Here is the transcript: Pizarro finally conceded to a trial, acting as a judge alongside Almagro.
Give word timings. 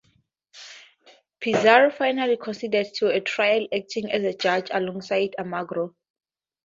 Pizarro 1.39 1.91
finally 1.91 2.35
conceded 2.35 2.87
to 2.95 3.09
a 3.09 3.19
trial, 3.21 3.67
acting 3.71 4.11
as 4.11 4.23
a 4.23 4.33
judge 4.33 4.67
alongside 4.71 5.35
Almagro. 5.37 5.93